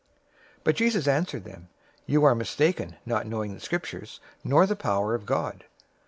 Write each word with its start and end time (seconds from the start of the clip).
022:029 0.01 0.07
But 0.63 0.75
Jesus 0.77 1.07
answered 1.07 1.43
them, 1.43 1.69
"You 2.07 2.23
are 2.23 2.33
mistaken, 2.33 2.95
not 3.05 3.27
knowing 3.27 3.53
the 3.53 3.59
Scriptures, 3.59 4.19
nor 4.43 4.65
the 4.65 4.75
power 4.75 5.13
of 5.13 5.27
God. 5.27 5.63